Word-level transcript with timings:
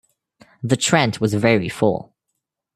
The 0.63 0.77
Trent 0.77 1.21
was 1.21 1.35
very 1.35 1.69
full. 1.69 2.15